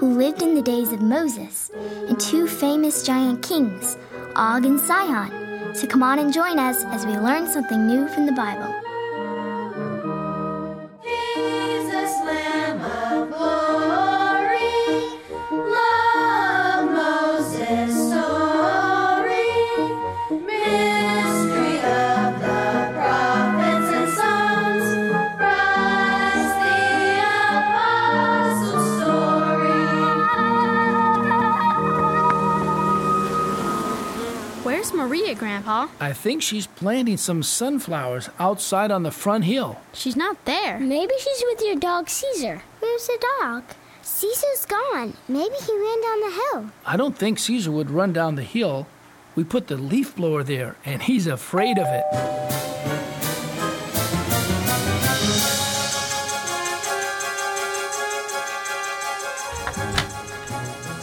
who 0.00 0.16
lived 0.16 0.40
in 0.40 0.54
the 0.54 0.62
days 0.62 0.94
of 0.94 1.02
Moses 1.02 1.70
and 2.08 2.18
two 2.18 2.48
famous 2.48 3.02
giant 3.02 3.42
kings, 3.42 3.98
Og 4.34 4.64
and 4.64 4.80
Sihon. 4.80 5.74
So 5.74 5.86
come 5.86 6.02
on 6.02 6.18
and 6.18 6.32
join 6.32 6.58
us 6.58 6.84
as 6.84 7.04
we 7.04 7.18
learn 7.18 7.46
something 7.46 7.86
new 7.86 8.08
from 8.08 8.24
the 8.24 8.32
Bible. 8.32 8.74
Grandpa? 35.40 35.88
I 35.98 36.12
think 36.12 36.42
she's 36.42 36.66
planting 36.66 37.16
some 37.16 37.42
sunflowers 37.42 38.28
outside 38.38 38.90
on 38.90 39.02
the 39.02 39.10
front 39.10 39.44
hill. 39.44 39.80
She's 39.94 40.14
not 40.14 40.44
there. 40.44 40.78
Maybe 40.78 41.14
she's 41.18 41.42
with 41.46 41.62
your 41.62 41.76
dog 41.76 42.10
Caesar. 42.10 42.62
Where's 42.78 43.06
the 43.06 43.18
dog? 43.40 43.64
Caesar's 44.02 44.66
gone. 44.66 45.14
Maybe 45.28 45.54
he 45.66 45.72
ran 45.72 46.02
down 46.02 46.20
the 46.20 46.40
hill. 46.40 46.70
I 46.84 46.96
don't 46.98 47.16
think 47.16 47.38
Caesar 47.38 47.72
would 47.72 47.90
run 47.90 48.12
down 48.12 48.34
the 48.34 48.42
hill. 48.42 48.86
We 49.34 49.44
put 49.44 49.68
the 49.68 49.76
leaf 49.78 50.14
blower 50.14 50.42
there, 50.42 50.76
and 50.84 51.02
he's 51.02 51.26
afraid 51.26 51.78
of 51.78 51.86
it. 51.88 52.69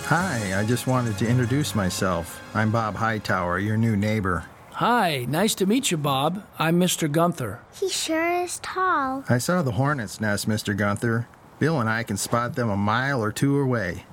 Hi, 0.07 0.57
I 0.57 0.63
just 0.63 0.87
wanted 0.87 1.17
to 1.17 1.27
introduce 1.27 1.75
myself. 1.75 2.41
I'm 2.55 2.71
Bob 2.71 2.95
Hightower, 2.95 3.59
your 3.59 3.75
new 3.75 3.97
neighbor. 3.97 4.45
Hi, 4.71 5.25
nice 5.27 5.53
to 5.55 5.65
meet 5.65 5.91
you, 5.91 5.97
Bob. 5.97 6.45
I'm 6.57 6.79
Mr. 6.79 7.11
Gunther. 7.11 7.59
He 7.77 7.89
sure 7.89 8.41
is 8.41 8.59
tall. 8.59 9.25
I 9.27 9.37
saw 9.37 9.61
the 9.61 9.73
hornet's 9.73 10.21
nest, 10.21 10.47
Mr. 10.47 10.73
Gunther. 10.77 11.27
Bill 11.59 11.81
and 11.81 11.89
I 11.89 12.03
can 12.03 12.15
spot 12.15 12.55
them 12.55 12.69
a 12.69 12.77
mile 12.77 13.21
or 13.21 13.33
two 13.33 13.59
away. 13.59 14.05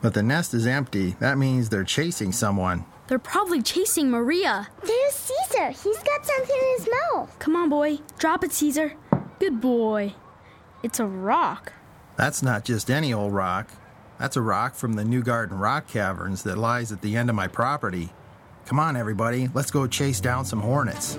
But 0.00 0.14
the 0.14 0.22
nest 0.22 0.54
is 0.54 0.66
empty. 0.66 1.10
That 1.20 1.36
means 1.36 1.68
they're 1.68 1.84
chasing 1.84 2.32
someone. 2.32 2.86
They're 3.08 3.18
probably 3.18 3.60
chasing 3.60 4.08
Maria. 4.08 4.68
There's 4.82 5.12
Caesar. 5.12 5.72
He's 5.72 6.02
got 6.04 6.24
something 6.24 6.56
in 6.56 6.78
his 6.78 6.88
mouth. 7.12 7.38
Come 7.38 7.54
on, 7.54 7.68
boy. 7.68 7.98
Drop 8.18 8.42
it, 8.44 8.52
Caesar. 8.52 8.94
Good 9.40 9.60
boy. 9.60 10.14
It's 10.82 11.00
a 11.00 11.04
rock. 11.04 11.74
That's 12.16 12.42
not 12.42 12.64
just 12.64 12.90
any 12.90 13.12
old 13.12 13.34
rock. 13.34 13.68
That's 14.18 14.36
a 14.36 14.40
rock 14.40 14.74
from 14.74 14.94
the 14.94 15.04
New 15.04 15.22
Garden 15.22 15.58
Rock 15.58 15.88
Caverns 15.88 16.42
that 16.44 16.56
lies 16.56 16.90
at 16.90 17.02
the 17.02 17.16
end 17.16 17.28
of 17.28 17.36
my 17.36 17.48
property. 17.48 18.10
Come 18.64 18.78
on, 18.78 18.96
everybody, 18.96 19.48
let's 19.52 19.70
go 19.70 19.86
chase 19.86 20.20
down 20.20 20.44
some 20.44 20.60
hornets. 20.60 21.18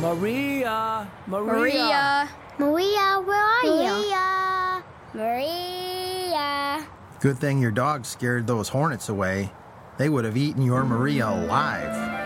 Maria! 0.00 1.10
Maria! 1.26 1.52
Maria. 1.52 2.28
Maria, 2.58 3.22
where 3.24 3.42
are 3.42 3.64
you? 3.64 4.12
Maria. 4.12 4.84
Maria. 5.14 6.86
Good 7.20 7.38
thing 7.38 7.60
your 7.60 7.70
dog 7.70 8.04
scared 8.04 8.46
those 8.46 8.68
hornets 8.68 9.08
away. 9.08 9.50
They 9.96 10.08
would 10.08 10.24
have 10.24 10.36
eaten 10.36 10.62
your 10.62 10.84
Maria 10.84 11.28
alive. 11.28 12.23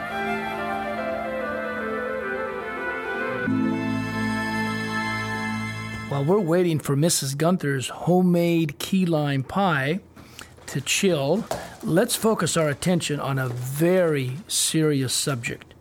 While 6.18 6.24
we're 6.24 6.40
waiting 6.40 6.80
for 6.80 6.96
Mrs. 6.96 7.38
Gunther's 7.38 7.90
homemade 7.90 8.80
key 8.80 9.06
lime 9.06 9.44
pie 9.44 10.00
to 10.66 10.80
chill, 10.80 11.46
let's 11.84 12.16
focus 12.16 12.56
our 12.56 12.68
attention 12.68 13.20
on 13.20 13.38
a 13.38 13.48
very 13.48 14.32
serious 14.48 15.14
subject. 15.14 15.74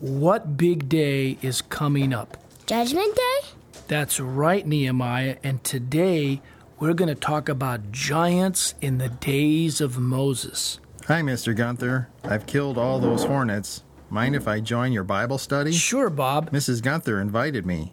What 0.00 0.56
big 0.56 0.88
day 0.88 1.36
is 1.42 1.60
coming 1.60 2.14
up? 2.14 2.38
Judgment 2.64 3.14
Day? 3.14 3.48
That's 3.86 4.18
right, 4.18 4.66
Nehemiah, 4.66 5.36
and 5.44 5.62
today 5.62 6.40
we're 6.80 6.94
going 6.94 7.14
to 7.14 7.14
talk 7.14 7.50
about 7.50 7.92
giants 7.92 8.74
in 8.80 8.96
the 8.96 9.10
days 9.10 9.82
of 9.82 9.98
Moses. 9.98 10.80
Hi, 11.08 11.20
Mr. 11.20 11.54
Gunther. 11.54 12.08
I've 12.24 12.46
killed 12.46 12.78
all 12.78 12.98
those 12.98 13.24
hornets. 13.24 13.82
Mind 14.08 14.36
if 14.36 14.48
I 14.48 14.60
join 14.60 14.92
your 14.92 15.04
Bible 15.04 15.36
study? 15.36 15.72
Sure, 15.72 16.08
Bob. 16.08 16.50
Mrs. 16.50 16.82
Gunther 16.82 17.20
invited 17.20 17.66
me. 17.66 17.92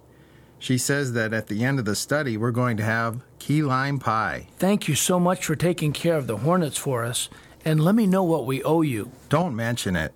She 0.59 0.77
says 0.77 1.13
that 1.13 1.33
at 1.33 1.47
the 1.47 1.63
end 1.63 1.79
of 1.79 1.85
the 1.85 1.95
study, 1.95 2.35
we're 2.37 2.51
going 2.51 2.77
to 2.77 2.83
have 2.83 3.21
key 3.39 3.63
lime 3.63 3.97
pie. 3.97 4.47
Thank 4.57 4.87
you 4.87 4.95
so 4.95 5.19
much 5.19 5.45
for 5.45 5.55
taking 5.55 5.93
care 5.93 6.17
of 6.17 6.27
the 6.27 6.37
hornets 6.37 6.77
for 6.77 7.03
us, 7.05 7.29
and 7.63 7.79
let 7.79 7.95
me 7.95 8.05
know 8.05 8.23
what 8.23 8.45
we 8.45 8.61
owe 8.63 8.81
you. 8.81 9.11
Don't 9.29 9.55
mention 9.55 9.95
it. 9.95 10.13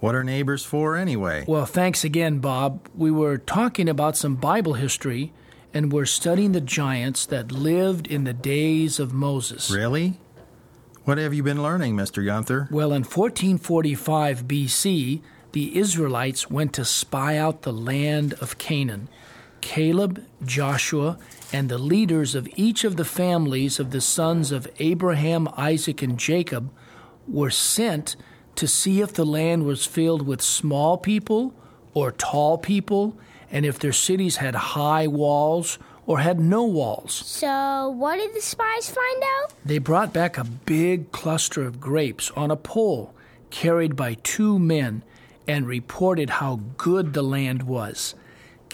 What 0.00 0.14
are 0.14 0.24
neighbors 0.24 0.64
for 0.64 0.96
anyway? 0.96 1.44
Well, 1.46 1.66
thanks 1.66 2.04
again, 2.04 2.38
Bob. 2.38 2.88
We 2.94 3.10
were 3.10 3.38
talking 3.38 3.88
about 3.88 4.16
some 4.16 4.36
Bible 4.36 4.74
history, 4.74 5.32
and 5.72 5.92
we're 5.92 6.06
studying 6.06 6.52
the 6.52 6.60
giants 6.60 7.26
that 7.26 7.52
lived 7.52 8.06
in 8.06 8.24
the 8.24 8.32
days 8.32 8.98
of 8.98 9.12
Moses. 9.12 9.70
Really? 9.70 10.18
What 11.04 11.18
have 11.18 11.34
you 11.34 11.42
been 11.42 11.62
learning, 11.62 11.96
Mr. 11.96 12.24
Gunther? 12.24 12.68
Well, 12.70 12.92
in 12.92 13.02
1445 13.04 14.44
BC, 14.44 15.20
the 15.52 15.78
Israelites 15.78 16.50
went 16.50 16.72
to 16.74 16.84
spy 16.84 17.36
out 17.36 17.62
the 17.62 17.72
land 17.72 18.32
of 18.40 18.58
Canaan. 18.58 19.08
Caleb, 19.64 20.22
Joshua, 20.44 21.18
and 21.50 21.70
the 21.70 21.78
leaders 21.78 22.34
of 22.34 22.46
each 22.54 22.84
of 22.84 22.96
the 22.96 23.04
families 23.04 23.80
of 23.80 23.92
the 23.92 24.00
sons 24.00 24.52
of 24.52 24.68
Abraham, 24.78 25.48
Isaac, 25.56 26.02
and 26.02 26.18
Jacob 26.18 26.70
were 27.26 27.50
sent 27.50 28.14
to 28.56 28.68
see 28.68 29.00
if 29.00 29.14
the 29.14 29.24
land 29.24 29.64
was 29.64 29.86
filled 29.86 30.26
with 30.26 30.42
small 30.42 30.98
people 30.98 31.54
or 31.94 32.12
tall 32.12 32.58
people, 32.58 33.16
and 33.50 33.64
if 33.64 33.78
their 33.78 33.92
cities 33.92 34.36
had 34.36 34.54
high 34.54 35.06
walls 35.06 35.78
or 36.06 36.18
had 36.18 36.38
no 36.38 36.64
walls. 36.64 37.14
So, 37.14 37.88
what 37.88 38.18
did 38.18 38.34
the 38.34 38.42
spies 38.42 38.90
find 38.90 39.22
out? 39.22 39.54
They 39.64 39.78
brought 39.78 40.12
back 40.12 40.36
a 40.36 40.44
big 40.44 41.10
cluster 41.10 41.62
of 41.62 41.80
grapes 41.80 42.30
on 42.36 42.50
a 42.50 42.56
pole 42.56 43.14
carried 43.48 43.96
by 43.96 44.14
two 44.22 44.58
men 44.58 45.02
and 45.48 45.66
reported 45.66 46.28
how 46.28 46.60
good 46.76 47.14
the 47.14 47.22
land 47.22 47.62
was. 47.62 48.14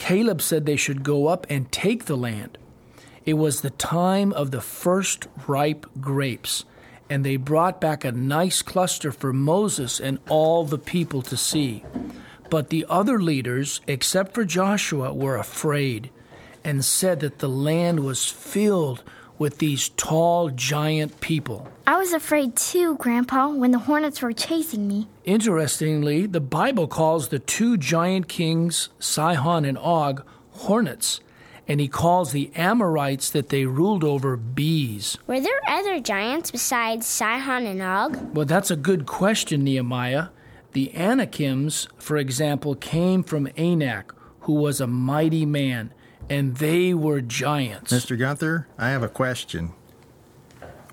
Caleb 0.00 0.40
said 0.40 0.64
they 0.64 0.76
should 0.76 1.02
go 1.02 1.26
up 1.26 1.46
and 1.50 1.70
take 1.70 2.06
the 2.06 2.16
land. 2.16 2.56
It 3.26 3.34
was 3.34 3.60
the 3.60 3.68
time 3.68 4.32
of 4.32 4.50
the 4.50 4.62
first 4.62 5.28
ripe 5.46 5.84
grapes, 6.00 6.64
and 7.10 7.22
they 7.22 7.36
brought 7.36 7.82
back 7.82 8.02
a 8.02 8.10
nice 8.10 8.62
cluster 8.62 9.12
for 9.12 9.34
Moses 9.34 10.00
and 10.00 10.18
all 10.30 10.64
the 10.64 10.78
people 10.78 11.20
to 11.20 11.36
see. 11.36 11.84
But 12.48 12.70
the 12.70 12.86
other 12.88 13.20
leaders, 13.20 13.82
except 13.86 14.32
for 14.32 14.46
Joshua, 14.46 15.12
were 15.12 15.36
afraid 15.36 16.10
and 16.64 16.82
said 16.82 17.20
that 17.20 17.38
the 17.38 17.48
land 17.48 18.00
was 18.00 18.24
filled 18.24 19.04
with 19.40 19.56
these 19.56 19.88
tall, 19.96 20.50
giant 20.50 21.18
people. 21.20 21.66
I 21.86 21.96
was 21.96 22.12
afraid 22.12 22.54
too, 22.54 22.96
Grandpa, 22.98 23.48
when 23.48 23.70
the 23.70 23.78
hornets 23.78 24.20
were 24.20 24.34
chasing 24.34 24.86
me. 24.86 25.08
Interestingly, 25.24 26.26
the 26.26 26.42
Bible 26.42 26.86
calls 26.86 27.28
the 27.28 27.38
two 27.38 27.78
giant 27.78 28.28
kings, 28.28 28.90
Sihon 28.98 29.64
and 29.64 29.78
Og, 29.78 30.22
hornets, 30.50 31.20
and 31.66 31.80
he 31.80 31.88
calls 31.88 32.32
the 32.32 32.50
Amorites 32.54 33.30
that 33.30 33.48
they 33.48 33.64
ruled 33.64 34.04
over 34.04 34.36
bees. 34.36 35.16
Were 35.26 35.40
there 35.40 35.60
other 35.66 36.00
giants 36.00 36.50
besides 36.50 37.06
Sihon 37.06 37.64
and 37.64 37.80
Og? 37.80 38.34
Well, 38.34 38.46
that's 38.46 38.70
a 38.70 38.76
good 38.76 39.06
question, 39.06 39.64
Nehemiah. 39.64 40.26
The 40.72 40.92
Anakims, 40.94 41.88
for 41.96 42.18
example, 42.18 42.74
came 42.74 43.22
from 43.22 43.48
Anak, 43.56 44.12
who 44.40 44.52
was 44.52 44.82
a 44.82 44.86
mighty 44.86 45.46
man, 45.46 45.94
and 46.30 46.56
they 46.56 46.94
were 46.94 47.20
giants. 47.20 47.92
Mr. 47.92 48.16
Gunther, 48.16 48.68
I 48.78 48.90
have 48.90 49.02
a 49.02 49.08
question. 49.08 49.72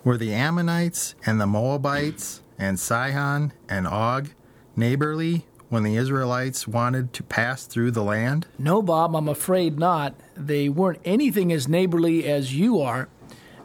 Were 0.04 0.18
the 0.18 0.34
Ammonites 0.34 1.16
and 1.26 1.40
the 1.40 1.46
Moabites 1.46 2.42
and 2.58 2.80
Sihon 2.80 3.54
and 3.70 3.86
Og 3.88 4.30
neighborly 4.76 5.46
when 5.70 5.84
the 5.84 5.96
Israelites 5.96 6.68
wanted 6.68 7.14
to 7.14 7.24
pass 7.24 7.66
through 7.68 7.92
the 7.92 8.04
land? 8.04 8.48
No, 8.58 8.82
Bob, 8.82 9.16
I'm 9.16 9.30
afraid 9.30 9.78
not. 9.78 10.16
They 10.36 10.70
weren't 10.70 11.02
anything 11.06 11.54
as 11.54 11.68
neighborly 11.68 12.26
as 12.26 12.56
you 12.56 12.82
are. 12.82 13.08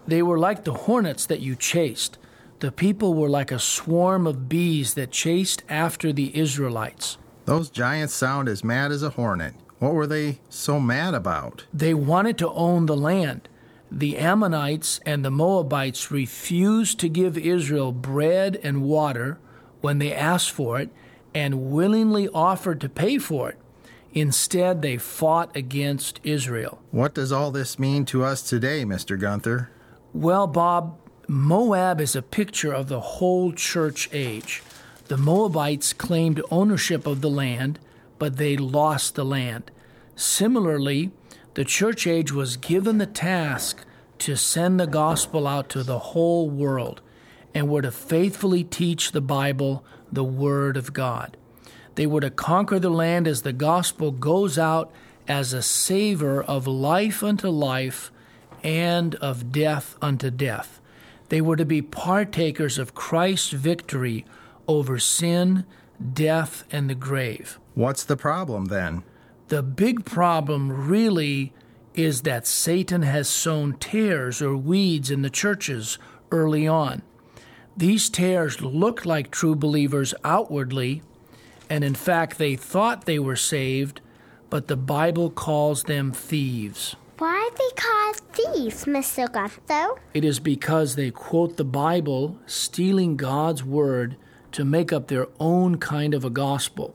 They 0.06 0.22
were 0.22 0.38
like 0.38 0.64
the 0.64 0.74
hornets 0.74 1.24
that 1.26 1.40
you 1.40 1.56
chased. 1.56 2.18
The 2.58 2.72
people 2.72 3.14
were 3.14 3.30
like 3.30 3.50
a 3.50 3.58
swarm 3.58 4.26
of 4.26 4.48
bees 4.48 4.94
that 4.94 5.10
chased 5.10 5.62
after 5.68 6.12
the 6.12 6.36
Israelites. 6.36 7.18
Those 7.44 7.70
giants 7.70 8.14
sound 8.14 8.48
as 8.48 8.62
mad 8.62 8.92
as 8.92 9.02
a 9.02 9.10
hornet. 9.10 9.54
What 9.82 9.94
were 9.94 10.06
they 10.06 10.38
so 10.48 10.78
mad 10.78 11.12
about? 11.12 11.64
They 11.74 11.92
wanted 11.92 12.38
to 12.38 12.50
own 12.50 12.86
the 12.86 12.96
land. 12.96 13.48
The 13.90 14.16
Ammonites 14.16 15.00
and 15.04 15.24
the 15.24 15.30
Moabites 15.32 16.12
refused 16.12 17.00
to 17.00 17.08
give 17.08 17.36
Israel 17.36 17.90
bread 17.90 18.60
and 18.62 18.84
water 18.84 19.40
when 19.80 19.98
they 19.98 20.14
asked 20.14 20.52
for 20.52 20.78
it 20.78 20.90
and 21.34 21.72
willingly 21.72 22.28
offered 22.28 22.80
to 22.82 22.88
pay 22.88 23.18
for 23.18 23.50
it. 23.50 23.58
Instead, 24.12 24.82
they 24.82 24.98
fought 24.98 25.50
against 25.56 26.20
Israel. 26.22 26.80
What 26.92 27.12
does 27.12 27.32
all 27.32 27.50
this 27.50 27.76
mean 27.76 28.04
to 28.04 28.22
us 28.22 28.40
today, 28.42 28.84
Mr. 28.84 29.18
Gunther? 29.18 29.68
Well, 30.14 30.46
Bob, 30.46 30.96
Moab 31.26 32.00
is 32.00 32.14
a 32.14 32.22
picture 32.22 32.72
of 32.72 32.86
the 32.86 33.00
whole 33.00 33.50
church 33.50 34.08
age. 34.12 34.62
The 35.08 35.18
Moabites 35.18 35.92
claimed 35.92 36.40
ownership 36.52 37.04
of 37.04 37.20
the 37.20 37.30
land, 37.30 37.80
but 38.22 38.36
they 38.36 38.56
lost 38.56 39.16
the 39.16 39.24
land. 39.24 39.68
Similarly, 40.14 41.10
the 41.54 41.64
church 41.64 42.06
age 42.06 42.30
was 42.30 42.56
given 42.56 42.98
the 42.98 43.04
task 43.04 43.84
to 44.18 44.36
send 44.36 44.78
the 44.78 44.86
gospel 44.86 45.48
out 45.48 45.68
to 45.70 45.82
the 45.82 45.98
whole 45.98 46.48
world 46.48 47.00
and 47.52 47.68
were 47.68 47.82
to 47.82 47.90
faithfully 47.90 48.62
teach 48.62 49.10
the 49.10 49.20
Bible, 49.20 49.84
the 50.12 50.22
Word 50.22 50.76
of 50.76 50.92
God. 50.92 51.36
They 51.96 52.06
were 52.06 52.20
to 52.20 52.30
conquer 52.30 52.78
the 52.78 52.90
land 52.90 53.26
as 53.26 53.42
the 53.42 53.52
gospel 53.52 54.12
goes 54.12 54.56
out 54.56 54.92
as 55.26 55.52
a 55.52 55.60
savor 55.60 56.44
of 56.44 56.68
life 56.68 57.24
unto 57.24 57.48
life 57.48 58.12
and 58.62 59.16
of 59.16 59.50
death 59.50 59.96
unto 60.00 60.30
death. 60.30 60.80
They 61.28 61.40
were 61.40 61.56
to 61.56 61.64
be 61.64 61.82
partakers 61.82 62.78
of 62.78 62.94
Christ's 62.94 63.50
victory 63.50 64.24
over 64.68 65.00
sin, 65.00 65.66
death, 66.12 66.64
and 66.70 66.88
the 66.88 66.94
grave. 66.94 67.58
What's 67.74 68.04
the 68.04 68.16
problem 68.16 68.66
then? 68.66 69.02
The 69.48 69.62
big 69.62 70.04
problem 70.04 70.88
really 70.88 71.52
is 71.94 72.22
that 72.22 72.46
Satan 72.46 73.02
has 73.02 73.28
sown 73.28 73.74
tares 73.74 74.40
or 74.40 74.56
weeds 74.56 75.10
in 75.10 75.22
the 75.22 75.30
churches 75.30 75.98
early 76.30 76.66
on. 76.66 77.02
These 77.76 78.10
tares 78.10 78.60
looked 78.60 79.06
like 79.06 79.30
true 79.30 79.54
believers 79.54 80.14
outwardly, 80.24 81.02
and 81.68 81.84
in 81.84 81.94
fact, 81.94 82.38
they 82.38 82.56
thought 82.56 83.04
they 83.04 83.18
were 83.18 83.36
saved, 83.36 84.00
but 84.50 84.68
the 84.68 84.76
Bible 84.76 85.30
calls 85.30 85.84
them 85.84 86.12
thieves. 86.12 86.96
Why 87.18 87.50
are 87.50 87.56
they 87.56 87.82
called 87.82 88.16
thieves, 88.32 88.84
Mr. 88.84 89.30
Gunther? 89.30 90.00
It 90.12 90.24
is 90.24 90.40
because 90.40 90.96
they 90.96 91.10
quote 91.10 91.56
the 91.56 91.64
Bible, 91.64 92.38
stealing 92.46 93.16
God's 93.16 93.62
word 93.62 94.16
to 94.52 94.64
make 94.64 94.92
up 94.92 95.08
their 95.08 95.28
own 95.40 95.78
kind 95.78 96.14
of 96.14 96.24
a 96.24 96.30
gospel. 96.30 96.94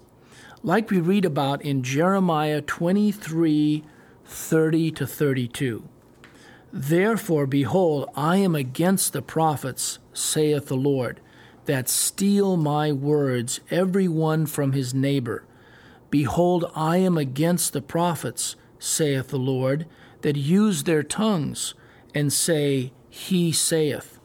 Like 0.63 0.89
we 0.89 0.99
read 0.99 1.25
about 1.25 1.61
in 1.61 1.83
Jeremiah 1.83 2.61
23 2.61 3.83
30 4.25 4.91
to 4.91 5.07
32. 5.07 5.87
Therefore, 6.73 7.47
behold, 7.47 8.09
I 8.15 8.37
am 8.37 8.55
against 8.55 9.13
the 9.13 9.21
prophets, 9.21 9.99
saith 10.13 10.67
the 10.67 10.75
Lord, 10.75 11.21
that 11.65 11.89
steal 11.89 12.57
my 12.57 12.91
words, 12.91 13.61
every 13.71 14.07
one 14.07 14.45
from 14.45 14.73
his 14.73 14.93
neighbor. 14.93 15.45
Behold, 16.09 16.69
I 16.75 16.97
am 16.97 17.17
against 17.17 17.73
the 17.73 17.81
prophets, 17.81 18.55
saith 18.79 19.29
the 19.29 19.39
Lord, 19.39 19.85
that 20.21 20.35
use 20.35 20.83
their 20.83 21.03
tongues, 21.03 21.73
and 22.13 22.31
say, 22.31 22.91
He 23.09 23.51
saith. 23.51 24.16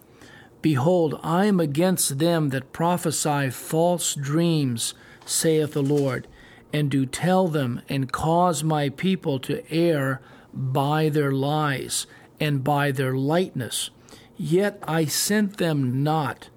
Behold, 0.63 1.19
I 1.23 1.47
am 1.47 1.59
against 1.59 2.19
them 2.19 2.51
that 2.51 2.73
prophesy 2.73 3.51
false 3.51 4.15
dreams, 4.15 4.95
saith 5.27 5.73
the 5.73 5.83
Lord, 5.83 6.29
and 6.73 6.91
do 6.91 7.05
tell 7.05 7.49
them, 7.49 7.83
and 7.89 8.13
cause 8.13 8.65
my 8.65 8.89
people 8.89 9.39
to 9.41 9.63
err 9.71 10.23
by 10.55 11.09
their 11.09 11.33
lies 11.33 12.07
and 12.41 12.63
by 12.65 12.93
their 12.93 13.15
lightness. 13.15 13.91
Yet 14.37 14.83
I 14.87 15.05
sent 15.05 15.59
them 15.59 16.03
not, 16.03 16.49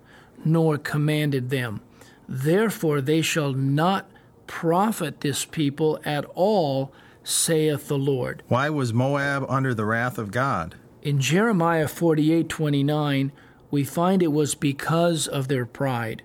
nor 0.43 0.77
commanded 0.77 1.49
them. 1.49 1.81
Therefore 2.27 3.01
they 3.01 3.21
shall 3.21 3.53
not 3.53 4.09
profit 4.47 5.21
this 5.21 5.45
people 5.45 5.99
at 6.05 6.25
all, 6.35 6.93
saith 7.23 7.87
the 7.87 7.97
Lord. 7.97 8.43
Why 8.47 8.69
was 8.69 8.93
Moab 8.93 9.45
under 9.49 9.73
the 9.73 9.85
wrath 9.85 10.17
of 10.17 10.31
God? 10.31 10.75
In 11.01 11.19
Jeremiah 11.19 11.87
48:29, 11.87 13.31
we 13.71 13.83
find 13.83 14.21
it 14.21 14.31
was 14.31 14.55
because 14.55 15.27
of 15.27 15.47
their 15.47 15.65
pride. 15.65 16.23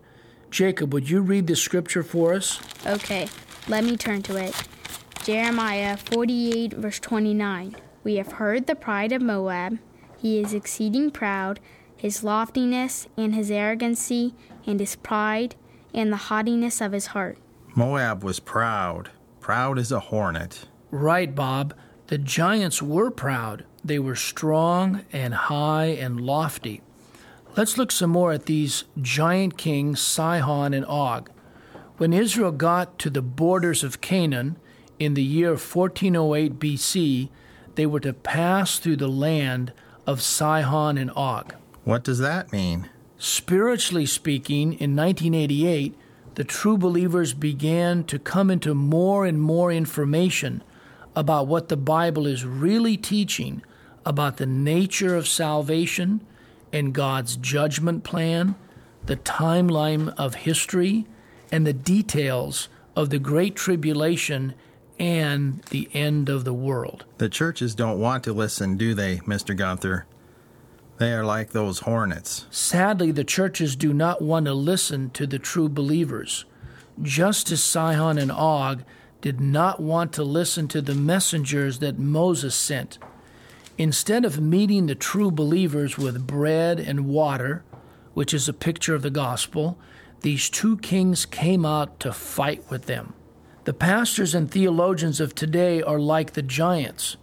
Jacob, 0.50 0.92
would 0.92 1.08
you 1.08 1.20
read 1.20 1.46
the 1.46 1.56
scripture 1.56 2.02
for 2.02 2.34
us? 2.34 2.60
Okay, 2.87 3.28
let 3.69 3.84
me 3.84 3.96
turn 3.96 4.22
to 4.22 4.37
it. 4.37 4.54
Jeremiah 5.22 5.96
48, 5.96 6.72
verse 6.72 6.98
29. 6.98 7.76
We 8.02 8.16
have 8.16 8.32
heard 8.32 8.66
the 8.66 8.75
pride 8.75 9.12
of 9.12 9.22
Moab. 9.22 9.78
He 10.19 10.40
is 10.40 10.54
exceeding 10.54 11.10
proud, 11.10 11.60
his 11.96 12.25
loftiness 12.25 13.06
and 13.16 13.34
his 13.34 13.50
arrogancy, 13.50 14.34
and 14.66 14.81
his 14.81 14.96
pride, 14.96 15.54
and 15.94 16.12
the 16.12 16.16
haughtiness 16.16 16.81
of 16.81 16.93
his 16.93 17.08
heart. 17.08 17.38
Moab 17.75 18.25
was 18.25 18.40
proud, 18.40 19.10
proud 19.38 19.78
as 19.78 19.93
a 19.93 20.00
hornet. 20.00 20.66
Right, 20.90 21.34
Bob. 21.34 21.75
The 22.08 22.19
giants 22.19 22.82
were 22.82 23.10
proud. 23.10 23.64
They 23.84 23.98
were 23.98 24.16
strong 24.16 25.04
and 25.12 25.32
high 25.32 25.86
and 25.86 26.20
lofty. 26.20 26.82
Let's 27.56 27.76
look 27.76 27.91
some 27.91 28.11
more 28.11 28.32
at 28.32 28.47
these 28.47 28.85
giant 29.02 29.58
kings, 29.58 30.00
Sihon 30.00 30.73
and 30.73 30.87
Og. 30.87 31.31
When 31.97 32.12
Israel 32.12 32.52
got 32.52 32.99
to 33.00 33.11
the 33.11 33.23
borders 33.23 33.82
of 33.82 34.00
Canaan 34.00 34.56
in 34.99 35.14
the 35.14 35.23
year 35.23 35.50
1408 35.50 36.58
BC, 36.61 37.29
they 37.75 37.87
were 37.87 38.00
to 38.00 38.12
pass 38.12 38.79
through 38.79 38.97
the 38.97 39.08
land 39.08 39.73
of 40.06 40.23
Sihon 40.23 40.97
and 40.97 41.11
Og. 41.17 41.55
What 41.85 42.05
does 42.05 42.20
that 42.20 42.52
mean? 42.52 42.88
Spiritually 43.19 44.06
speaking, 44.06 44.73
in 44.75 44.94
1988, 44.94 45.94
the 46.37 46.44
true 46.44 46.79
believers 46.79 47.35
began 47.35 48.05
to 48.05 48.19
come 48.19 48.50
into 48.50 48.75
more 48.75 49.26
and 49.26 49.41
more 49.41 49.73
information 49.73 50.62
about 51.17 51.49
what 51.49 51.69
the 51.69 51.76
Bible 51.76 52.26
is 52.26 52.44
really 52.44 52.96
teaching 52.96 53.62
about 54.06 54.37
the 54.37 54.46
nature 54.46 55.17
of 55.17 55.26
salvation 55.26 56.24
and 56.72 56.93
God's 56.93 57.36
judgment 57.36 58.05
plan, 58.05 58.55
the 59.06 59.17
timeline 59.17 60.15
of 60.17 60.34
history, 60.34 61.06
and 61.50 61.67
the 61.67 61.72
details 61.72 62.69
of 62.94 63.10
the 63.10 63.19
Great 63.19 63.56
Tribulation 63.56 64.55
and 64.98 65.62
the 65.70 65.89
end 65.94 66.29
of 66.29 66.44
the 66.44 66.53
world. 66.53 67.05
The 67.19 67.29
churches 67.29 67.74
don't 67.74 67.98
want 67.98 68.22
to 68.24 68.32
listen, 68.32 68.77
do 68.77 68.94
they, 68.94 69.17
Mr. 69.19 69.56
Gunther? 69.56 70.06
They 70.98 71.15
are 71.15 71.24
like 71.24 71.53
those 71.53 71.81
hornets. 71.81 72.46
Sadly, 72.50 73.10
the 73.10 73.24
churches 73.24 73.74
do 73.74 73.94
not 73.94 74.20
want 74.20 74.44
to 74.44 74.53
listen 74.53 75.08
to 75.10 75.27
the 75.27 75.39
true 75.39 75.70
believers. 75.70 76.44
Just 77.00 77.50
as 77.50 77.65
Sihon 77.65 78.19
and 78.19 78.31
Og 78.31 78.84
did 79.22 79.41
not 79.41 79.81
want 79.81 80.12
to 80.12 80.22
listen 80.22 80.69
to 80.69 80.82
the 80.82 80.94
messengers 80.94 81.79
that 81.79 81.98
Moses 81.98 82.55
sent. 82.55 82.98
Instead 83.81 84.27
of 84.27 84.39
meeting 84.39 84.84
the 84.84 84.94
true 84.94 85.31
believers 85.31 85.96
with 85.96 86.27
bread 86.27 86.79
and 86.79 87.06
water, 87.06 87.65
which 88.13 88.34
is 88.34 88.46
a 88.46 88.53
picture 88.53 88.94
of 88.94 89.01
the 89.01 89.08
gospel, 89.08 89.79
these 90.20 90.51
two 90.51 90.77
kings 90.77 91.25
came 91.25 91.65
out 91.65 91.99
to 91.99 92.13
fight 92.13 92.63
with 92.69 92.84
them. 92.84 93.15
The 93.65 93.72
pastors 93.72 94.34
and 94.34 94.51
theologians 94.51 95.19
of 95.19 95.34
today 95.34 95.81
are 95.81 95.99
like 95.99 96.34
the 96.34 96.43
giants. 96.43 97.17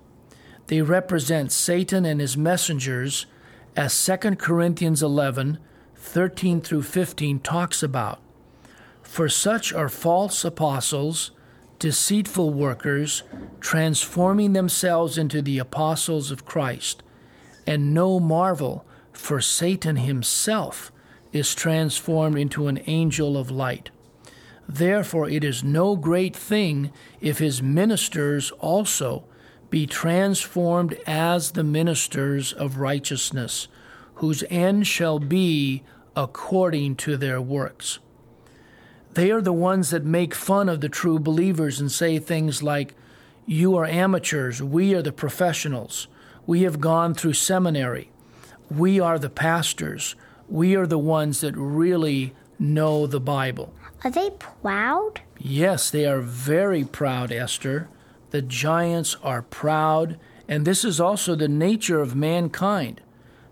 They 0.65 0.81
represent 0.81 1.51
Satan 1.51 2.05
and 2.05 2.19
his 2.19 2.35
messengers, 2.35 3.27
as 3.75 4.03
2 4.03 4.37
Corinthians 4.37 5.03
11 5.03 5.59
13 5.95 6.61
through 6.61 6.81
15 6.81 7.39
talks 7.41 7.83
about. 7.83 8.19
For 9.03 9.29
such 9.29 9.71
are 9.73 9.89
false 9.89 10.43
apostles, 10.43 11.29
deceitful 11.79 12.53
workers, 12.53 13.23
transforming 13.59 14.53
themselves 14.53 15.17
into 15.17 15.41
the 15.41 15.59
apostles 15.59 16.31
of 16.31 16.45
Christ. 16.45 17.03
And 17.65 17.93
no 17.93 18.19
marvel, 18.19 18.85
for 19.11 19.41
Satan 19.41 19.97
himself 19.97 20.91
is 21.33 21.53
transformed 21.53 22.37
into 22.37 22.67
an 22.67 22.81
angel 22.87 23.37
of 23.37 23.51
light. 23.51 23.89
Therefore, 24.67 25.29
it 25.29 25.43
is 25.43 25.63
no 25.63 25.95
great 25.95 26.35
thing 26.35 26.91
if 27.21 27.39
his 27.39 27.61
ministers 27.61 28.51
also 28.59 29.23
be 29.69 29.85
transformed 29.85 30.97
as 31.05 31.51
the 31.51 31.63
ministers 31.63 32.53
of 32.53 32.77
righteousness, 32.77 33.67
whose 34.15 34.43
end 34.49 34.87
shall 34.87 35.19
be 35.19 35.83
according 36.15 36.95
to 36.95 37.17
their 37.17 37.41
works. 37.41 37.99
They 39.17 39.31
are 39.31 39.41
the 39.41 39.51
ones 39.51 39.89
that 39.89 40.05
make 40.05 40.35
fun 40.35 40.69
of 40.69 40.79
the 40.79 40.89
true 40.89 41.17
believers 41.17 41.79
and 41.79 41.91
say 41.91 42.19
things 42.19 42.61
like, 42.61 42.93
You 43.47 43.75
are 43.75 43.83
amateurs, 43.87 44.61
we 44.61 44.93
are 44.93 45.01
the 45.01 45.11
professionals, 45.11 46.07
we 46.45 46.61
have 46.61 46.79
gone 46.79 47.15
through 47.15 47.33
seminary. 47.33 48.11
we 48.69 48.99
are 48.99 49.17
the 49.17 49.31
pastors. 49.31 50.15
We 50.47 50.75
are 50.75 50.85
the 50.85 50.99
ones 50.99 51.41
that 51.41 51.57
really 51.57 52.35
know 52.59 53.07
the 53.07 53.19
Bible. 53.19 53.73
Are 54.03 54.11
they 54.11 54.29
proud? 54.37 55.21
Yes, 55.39 55.89
they 55.89 56.05
are 56.05 56.21
very 56.21 56.83
proud, 56.83 57.31
Esther. 57.31 57.89
The 58.29 58.43
giants 58.43 59.17
are 59.23 59.41
proud, 59.41 60.19
and 60.47 60.63
this 60.63 60.85
is 60.85 60.99
also 60.99 61.33
the 61.33 61.47
nature 61.47 62.01
of 62.01 62.15
mankind. 62.15 63.01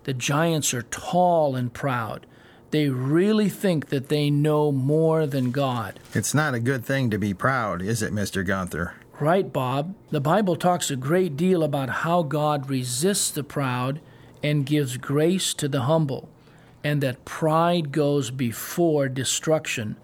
The 0.04 0.14
giants 0.14 0.72
are 0.72 0.82
tall 0.82 1.56
and 1.56 1.72
proud. 1.72 2.24
They 2.70 2.88
really 2.88 3.48
think 3.48 3.88
that 3.88 4.08
they 4.08 4.28
know 4.30 4.72
more 4.72 5.26
than 5.26 5.50
God. 5.52 6.00
It's 6.14 6.34
not 6.34 6.54
a 6.54 6.60
good 6.60 6.84
thing 6.84 7.10
to 7.10 7.18
be 7.18 7.32
proud, 7.32 7.80
is 7.80 8.02
it, 8.02 8.12
Mr. 8.12 8.44
Gunther? 8.44 8.94
Right, 9.20 9.50
Bob. 9.50 9.94
The 10.10 10.20
Bible 10.20 10.56
talks 10.56 10.90
a 10.90 10.96
great 10.96 11.36
deal 11.36 11.62
about 11.62 11.88
how 11.88 12.22
God 12.22 12.68
resists 12.68 13.30
the 13.30 13.44
proud 13.44 14.00
and 14.42 14.66
gives 14.66 14.96
grace 14.96 15.54
to 15.54 15.68
the 15.68 15.82
humble, 15.82 16.28
and 16.84 17.02
that 17.02 17.24
pride 17.24 17.92
goes 17.92 18.30
before 18.30 19.08
destruction, 19.08 19.96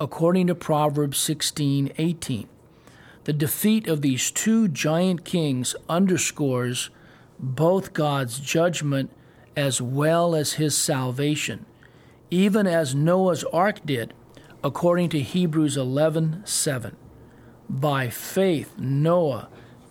according 0.00 0.46
to 0.46 0.54
Proverbs 0.54 1.18
16:18. 1.18 2.48
The 3.24 3.32
defeat 3.32 3.86
of 3.86 4.02
these 4.02 4.30
two 4.30 4.68
giant 4.68 5.24
kings 5.24 5.74
underscores 5.88 6.90
both 7.38 7.92
God's 7.92 8.38
judgment 8.38 9.10
as 9.56 9.80
well 9.80 10.34
as 10.34 10.54
his 10.54 10.76
salvation, 10.76 11.66
even 12.30 12.66
as 12.66 12.94
Noah's 12.94 13.44
ark 13.44 13.80
did, 13.84 14.14
according 14.62 15.10
to 15.10 15.20
Hebrews 15.20 15.76
11:7. 15.76 16.96
By 17.68 18.08
faith, 18.08 18.74
Noah, 18.78 19.48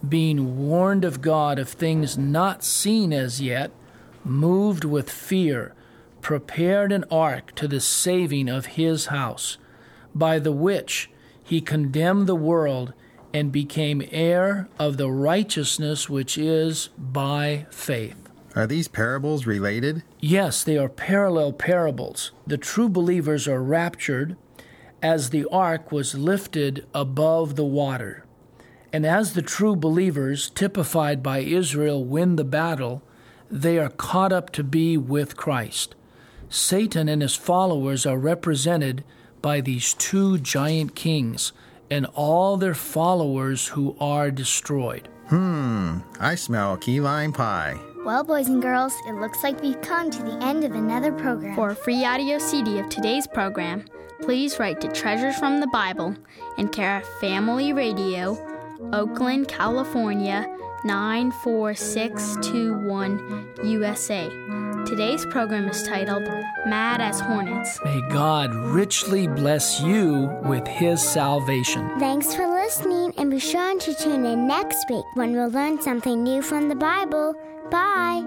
being 0.07 0.67
warned 0.67 1.05
of 1.05 1.21
God 1.21 1.59
of 1.59 1.69
things 1.69 2.17
not 2.17 2.63
seen 2.63 3.13
as 3.13 3.41
yet, 3.41 3.71
moved 4.25 4.83
with 4.83 5.09
fear, 5.09 5.73
prepared 6.21 6.91
an 6.91 7.05
ark 7.11 7.53
to 7.55 7.67
the 7.67 7.79
saving 7.79 8.49
of 8.49 8.77
his 8.77 9.07
house, 9.07 9.57
by 10.15 10.39
the 10.39 10.51
which 10.51 11.09
he 11.43 11.61
condemned 11.61 12.27
the 12.27 12.35
world 12.35 12.93
and 13.33 13.51
became 13.51 14.07
heir 14.11 14.69
of 14.77 14.97
the 14.97 15.09
righteousness 15.09 16.09
which 16.09 16.37
is 16.37 16.89
by 16.97 17.65
faith. 17.69 18.22
Are 18.55 18.67
these 18.67 18.87
parables 18.87 19.47
related? 19.47 20.03
Yes, 20.19 20.63
they 20.63 20.77
are 20.77 20.89
parallel 20.89 21.53
parables. 21.53 22.31
The 22.45 22.57
true 22.57 22.87
believers 22.87 23.47
are 23.47 23.63
raptured 23.63 24.37
as 25.01 25.29
the 25.29 25.45
ark 25.51 25.91
was 25.91 26.15
lifted 26.15 26.85
above 26.93 27.55
the 27.55 27.65
water. 27.65 28.25
And 28.91 29.05
as 29.05 29.33
the 29.33 29.41
true 29.41 29.75
believers, 29.75 30.51
typified 30.51 31.23
by 31.23 31.39
Israel, 31.39 32.05
win 32.05 32.35
the 32.35 32.43
battle, 32.43 33.01
they 33.49 33.79
are 33.79 33.89
caught 33.89 34.31
up 34.31 34.51
to 34.51 34.63
be 34.63 34.97
with 34.97 35.35
Christ. 35.35 35.95
Satan 36.47 37.09
and 37.09 37.23
his 37.23 37.35
followers 37.35 38.05
are 38.05 38.17
represented 38.17 39.03
by 39.41 39.61
these 39.61 39.95
two 39.95 40.37
giant 40.37 40.95
kings 40.95 41.51
and 41.89 42.05
all 42.13 42.57
their 42.57 42.75
followers 42.75 43.69
who 43.69 43.95
are 43.99 44.29
destroyed. 44.29 45.09
Hmm, 45.27 45.99
I 46.19 46.35
smell 46.35 46.77
key 46.77 47.01
lime 47.01 47.33
pie. 47.33 47.79
Well, 48.05 48.23
boys 48.25 48.49
and 48.49 48.61
girls, 48.61 48.93
it 49.07 49.13
looks 49.13 49.43
like 49.43 49.61
we've 49.61 49.79
come 49.79 50.11
to 50.11 50.23
the 50.23 50.37
end 50.43 50.65
of 50.65 50.73
another 50.73 51.13
program. 51.13 51.55
For 51.55 51.69
a 51.69 51.75
free 51.75 52.03
audio 52.03 52.37
CD 52.37 52.79
of 52.79 52.89
today's 52.89 53.27
program, 53.27 53.85
please 54.21 54.59
write 54.59 54.81
to 54.81 54.89
Treasures 54.89 55.37
from 55.37 55.61
the 55.61 55.67
Bible 55.67 56.13
and 56.57 56.69
care 56.69 56.97
of 56.97 57.05
Family 57.21 57.71
Radio, 57.71 58.37
Oakland, 58.91 59.47
California 59.47 60.45
94621 60.83 63.47
USA. 63.63 64.27
Today's 64.85 65.25
program 65.27 65.69
is 65.69 65.81
titled 65.83 66.23
Mad 66.67 66.99
as 66.99 67.21
Hornets. 67.21 67.79
May 67.85 68.01
God 68.09 68.53
richly 68.53 69.27
bless 69.27 69.79
you 69.79 70.29
with 70.43 70.67
his 70.67 71.01
salvation. 71.01 71.89
Thanks 71.99 72.35
for 72.35 72.45
listening, 72.47 73.02
and 73.17 73.31
be 73.31 73.39
sure 73.39 73.79
to 73.79 73.93
tune 73.95 74.25
in 74.25 74.47
next 74.47 74.89
week 74.89 75.05
when 75.15 75.33
we'll 75.33 75.49
learn 75.49 75.81
something 75.81 76.23
new 76.23 76.41
from 76.41 76.69
the 76.69 76.75
Bible. 76.75 77.33
Bye. 77.69 78.23